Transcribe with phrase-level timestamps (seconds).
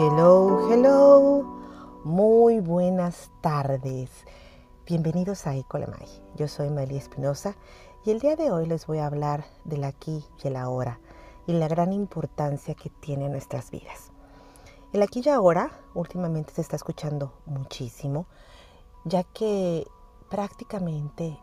[0.00, 1.42] Hello, hello.
[2.04, 4.08] Muy buenas tardes.
[4.86, 6.06] Bienvenidos a Ecolemay.
[6.36, 7.56] Yo soy María Espinosa
[8.04, 11.00] y el día de hoy les voy a hablar del aquí y el ahora
[11.48, 14.12] y la gran importancia que tiene en nuestras vidas.
[14.92, 18.26] El aquí y ahora últimamente se está escuchando muchísimo,
[19.04, 19.84] ya que
[20.30, 21.40] prácticamente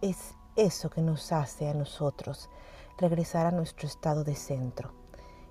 [0.00, 2.48] es eso que nos hace a nosotros
[2.96, 4.92] regresar a nuestro estado de centro,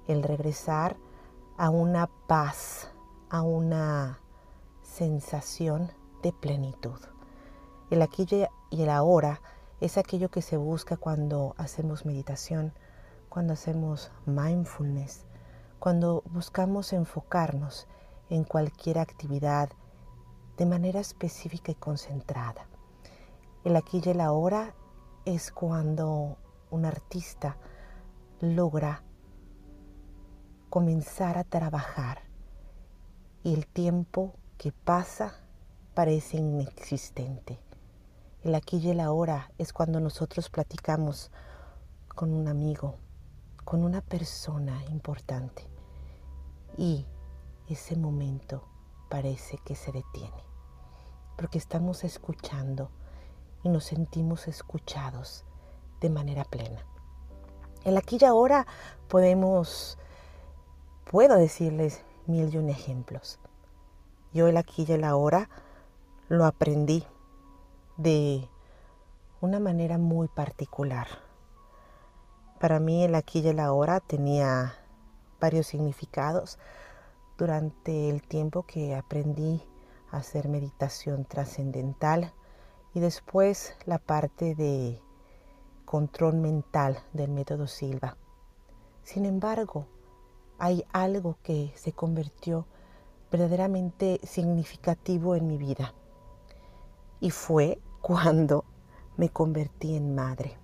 [0.08, 1.11] el regresar a
[1.58, 2.90] una paz,
[3.30, 4.20] a una
[4.82, 7.00] sensación de plenitud.
[7.90, 8.28] El aquí
[8.70, 9.42] y el ahora
[9.80, 12.74] es aquello que se busca cuando hacemos meditación,
[13.30, 15.26] cuando hacemos mindfulness,
[15.80, 17.88] cuando buscamos enfocarnos
[18.30, 19.70] en cualquier actividad
[20.58, 22.68] de manera específica y concentrada.
[23.64, 24.74] El aquí y el ahora
[25.26, 26.38] es cuando
[26.70, 27.58] un artista
[28.40, 29.04] logra
[30.72, 32.22] comenzar a trabajar
[33.44, 35.36] y el tiempo que pasa
[35.94, 37.60] parece inexistente.
[38.42, 41.30] El aquí y el ahora es cuando nosotros platicamos
[42.08, 42.96] con un amigo,
[43.66, 45.68] con una persona importante
[46.78, 47.06] y
[47.68, 48.66] ese momento
[49.10, 50.42] parece que se detiene
[51.36, 52.92] porque estamos escuchando
[53.62, 55.44] y nos sentimos escuchados
[56.00, 56.86] de manera plena.
[57.84, 58.66] El aquí y ahora
[59.10, 59.98] podemos
[61.06, 63.40] puedo decirles mil y un ejemplos.
[64.34, 65.50] Yo el aquí y el ahora
[66.30, 67.06] lo aprendí
[67.98, 68.48] de
[69.42, 71.08] una manera muy particular.
[72.60, 74.76] Para mí el aquí y el ahora tenía
[75.40, 76.60] varios significados
[77.38, 79.64] durante el tiempo que aprendí
[80.12, 82.34] a hacer meditación trascendental
[82.94, 85.02] y después la parte de
[85.86, 88.16] control mental del método Silva.
[89.04, 89.88] Sin embargo,
[90.62, 92.68] hay algo que se convirtió
[93.32, 95.96] verdaderamente significativo en mi vida.
[97.20, 98.64] Y fue cuando
[99.18, 100.56] me convertí en madre.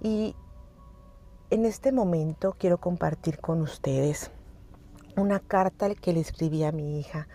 [0.00, 0.36] Y
[1.50, 4.30] en este momento quiero compartir con ustedes
[5.16, 7.26] una carta que le escribí a mi hija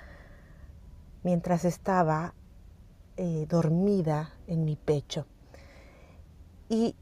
[1.24, 2.34] mientras estaba
[3.18, 5.26] eh, dormida en mi pecho.
[6.70, 6.96] Y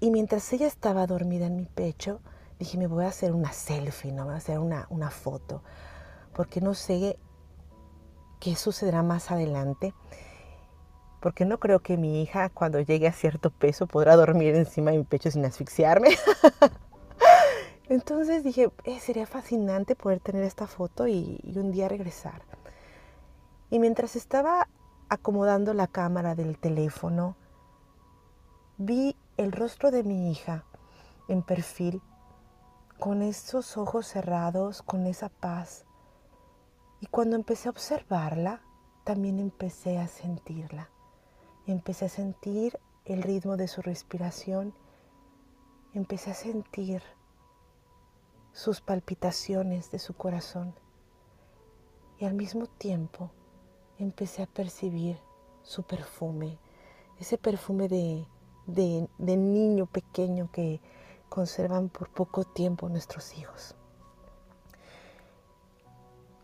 [0.00, 2.20] y mientras ella estaba dormida en mi pecho,
[2.58, 4.24] dije, me voy a hacer una selfie, ¿no?
[4.24, 5.62] Voy a hacer una, una foto,
[6.34, 7.18] porque no sé
[8.40, 9.94] qué sucederá más adelante,
[11.20, 14.98] porque no creo que mi hija cuando llegue a cierto peso podrá dormir encima de
[14.98, 16.08] mi pecho sin asfixiarme.
[17.90, 22.42] Entonces dije, eh, sería fascinante poder tener esta foto y, y un día regresar.
[23.68, 24.68] Y mientras estaba
[25.10, 27.36] acomodando la cámara del teléfono,
[28.78, 30.66] vi el rostro de mi hija
[31.26, 32.02] en perfil,
[32.98, 35.86] con esos ojos cerrados, con esa paz.
[37.00, 38.60] Y cuando empecé a observarla,
[39.02, 40.90] también empecé a sentirla.
[41.66, 44.74] Empecé a sentir el ritmo de su respiración.
[45.94, 47.02] Empecé a sentir
[48.52, 50.74] sus palpitaciones de su corazón.
[52.18, 53.30] Y al mismo tiempo
[53.98, 55.18] empecé a percibir
[55.62, 56.58] su perfume,
[57.18, 58.26] ese perfume de
[58.66, 60.80] de, niño pequeño que
[61.28, 63.74] conservan por poco tiempo nuestros hijos.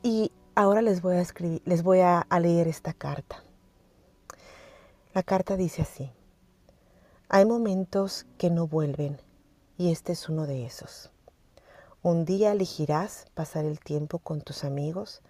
[0.03, 3.43] Y ahora les voy a escribir, les voy a, a leer esta carta.
[5.15, 6.11] La carta dice así:
[7.29, 9.19] Hay momentos que no vuelven
[9.79, 11.11] y este es uno de esos.
[12.03, 15.23] Un día elegirás pasar el tiempo con tus amigos,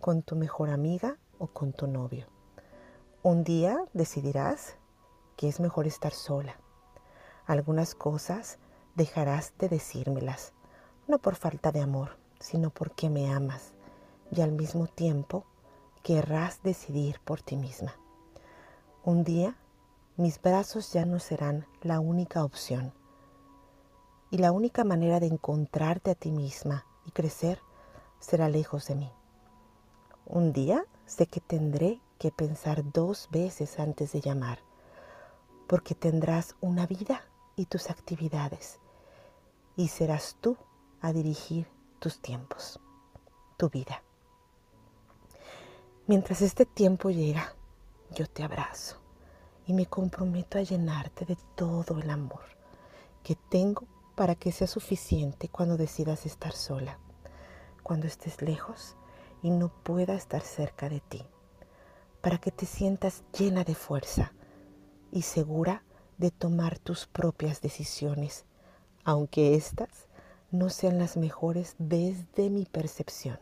[0.00, 2.26] con tu mejor amiga o con tu novio.
[3.22, 4.76] Un día decidirás
[5.36, 6.56] que es mejor estar sola.
[7.46, 8.58] Algunas cosas
[8.94, 10.52] dejarás de decírmelas,
[11.06, 13.72] no por falta de amor, sino porque me amas
[14.30, 15.44] y al mismo tiempo
[16.02, 17.94] querrás decidir por ti misma.
[19.04, 19.56] Un día
[20.16, 22.92] mis brazos ya no serán la única opción
[24.30, 27.60] y la única manera de encontrarte a ti misma y crecer
[28.20, 29.10] será lejos de mí.
[30.24, 34.60] Un día sé que tendré que pensar dos veces antes de llamar
[35.66, 37.22] porque tendrás una vida
[37.56, 38.78] y tus actividades
[39.76, 40.56] y serás tú
[41.00, 41.66] a dirigir
[41.98, 42.80] tus tiempos,
[43.56, 44.02] tu vida.
[46.06, 47.54] Mientras este tiempo llega,
[48.10, 49.00] yo te abrazo
[49.66, 52.44] y me comprometo a llenarte de todo el amor
[53.22, 56.98] que tengo para que sea suficiente cuando decidas estar sola,
[57.82, 58.96] cuando estés lejos
[59.42, 61.26] y no pueda estar cerca de ti,
[62.20, 64.32] para que te sientas llena de fuerza
[65.14, 65.84] y segura
[66.18, 68.44] de tomar tus propias decisiones,
[69.04, 70.08] aunque éstas
[70.50, 73.38] no sean las mejores desde mi percepción,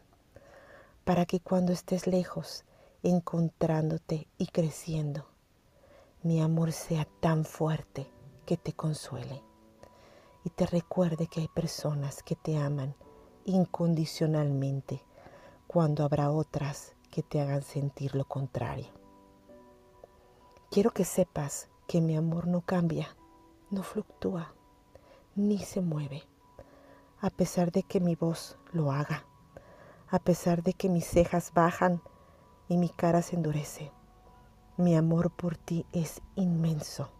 [1.04, 2.64] para que cuando estés lejos,
[3.02, 5.26] encontrándote y creciendo,
[6.22, 8.06] mi amor sea tan fuerte
[8.44, 9.42] que te consuele
[10.44, 12.94] y te recuerde que hay personas que te aman
[13.46, 15.02] incondicionalmente
[15.66, 19.01] cuando habrá otras que te hagan sentir lo contrario.
[20.72, 23.14] Quiero que sepas que mi amor no cambia,
[23.70, 24.54] no fluctúa,
[25.34, 26.22] ni se mueve,
[27.20, 29.26] a pesar de que mi voz lo haga,
[30.08, 32.00] a pesar de que mis cejas bajan
[32.70, 33.92] y mi cara se endurece.
[34.78, 37.10] Mi amor por ti es inmenso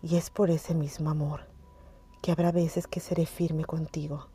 [0.00, 1.42] y es por ese mismo amor
[2.22, 4.28] que habrá veces que seré firme contigo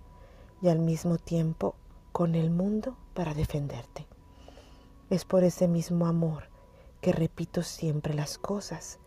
[0.62, 1.74] y al mismo tiempo
[2.12, 4.06] con el mundo para defenderte.
[5.10, 6.51] Es por ese mismo amor
[7.02, 9.00] que repito siempre las cosas.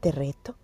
[0.00, 0.56] Te reto,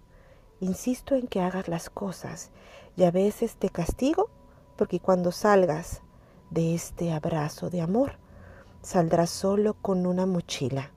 [0.60, 2.50] insisto en que hagas las cosas
[2.96, 4.30] y a veces te castigo
[4.76, 6.02] porque cuando salgas
[6.50, 8.16] de este abrazo de amor,
[8.82, 10.90] saldrás solo con una mochila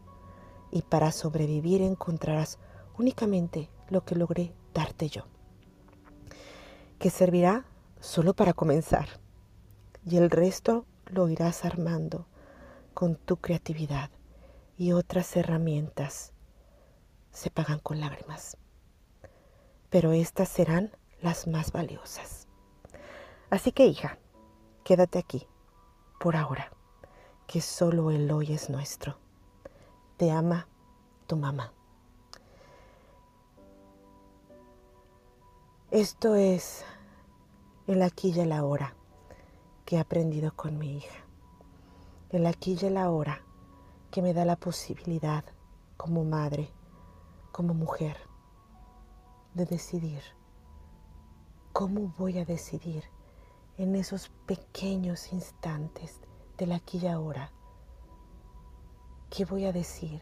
[0.71, 2.57] y para sobrevivir encontrarás
[2.97, 5.25] únicamente lo que logré darte yo
[7.03, 7.65] que servirá
[7.99, 9.09] solo para comenzar
[10.05, 12.27] y el resto lo irás armando
[12.93, 14.09] con tu creatividad
[14.77, 16.33] y otras herramientas
[17.31, 18.57] se pagan con lágrimas.
[19.89, 20.91] Pero estas serán
[21.21, 22.47] las más valiosas.
[23.49, 24.17] Así que hija,
[24.83, 25.47] quédate aquí,
[26.19, 26.71] por ahora,
[27.47, 29.17] que solo el hoy es nuestro.
[30.17, 30.67] Te ama
[31.27, 31.73] tu mamá.
[35.91, 36.83] Esto es
[37.85, 38.95] el aquí y el ahora
[39.85, 41.23] que he aprendido con mi hija.
[42.31, 43.43] El aquí y el ahora
[44.13, 45.43] que me da la posibilidad
[45.97, 46.69] como madre,
[47.51, 48.15] como mujer,
[49.55, 50.21] de decidir.
[51.71, 53.05] ¿Cómo voy a decidir
[53.79, 56.19] en esos pequeños instantes
[56.59, 57.51] del aquí y ahora?
[59.31, 60.21] ¿Qué voy a decir?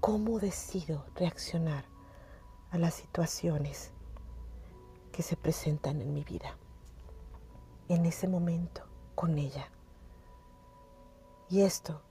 [0.00, 1.84] ¿Cómo decido reaccionar
[2.72, 3.92] a las situaciones?
[5.12, 6.56] que se presentan en mi vida,
[7.88, 8.82] en ese momento
[9.16, 9.68] con ella.
[11.48, 12.02] Y esto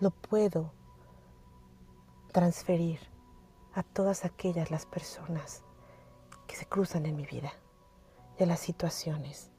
[0.00, 0.72] lo puedo
[2.32, 2.98] transferir
[3.74, 5.62] a todas aquellas las personas
[6.46, 7.52] que se cruzan en mi vida,
[8.38, 9.50] de las situaciones.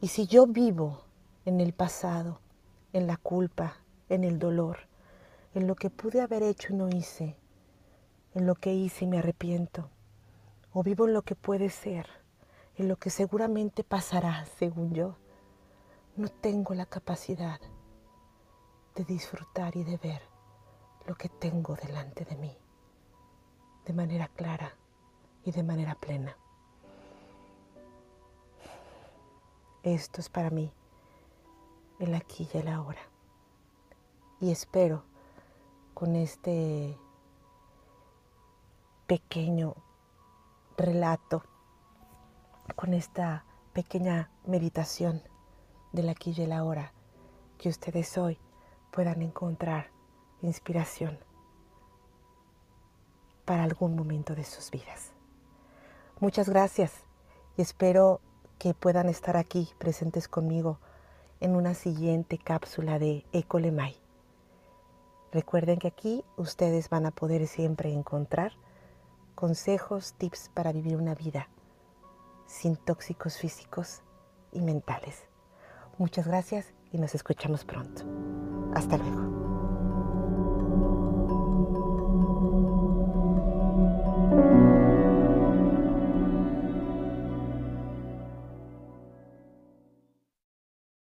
[0.00, 1.02] Y si yo vivo
[1.44, 2.40] en el pasado,
[2.92, 3.78] en la culpa,
[4.08, 4.78] en el dolor,
[5.54, 7.36] en lo que pude haber hecho y no hice,
[8.34, 9.88] en lo que hice y me arrepiento,
[10.72, 12.06] o vivo en lo que puede ser,
[12.76, 15.16] en lo que seguramente pasará, según yo,
[16.16, 17.60] no tengo la capacidad
[18.94, 20.22] de disfrutar y de ver
[21.06, 22.56] lo que tengo delante de mí,
[23.84, 24.74] de manera clara
[25.44, 26.36] y de manera plena.
[29.82, 30.72] Esto es para mí
[31.98, 33.02] el aquí y el ahora.
[34.40, 35.04] Y espero
[35.92, 36.98] con este
[39.06, 39.74] pequeño
[40.76, 41.42] relato,
[42.76, 45.22] con esta pequeña meditación
[45.92, 46.92] del aquí y el ahora,
[47.58, 48.38] que ustedes hoy
[48.94, 49.90] puedan encontrar
[50.40, 51.18] inspiración
[53.44, 55.10] para algún momento de sus vidas.
[56.20, 56.92] Muchas gracias
[57.56, 58.20] y espero
[58.58, 60.78] que puedan estar aquí presentes conmigo
[61.40, 63.96] en una siguiente cápsula de Ecolemay.
[65.32, 68.52] Recuerden que aquí ustedes van a poder siempre encontrar
[69.34, 71.48] consejos, tips para vivir una vida
[72.46, 74.02] sin tóxicos físicos
[74.52, 75.24] y mentales.
[75.98, 78.04] Muchas gracias y nos escuchamos pronto.
[78.74, 79.33] Hasta luego.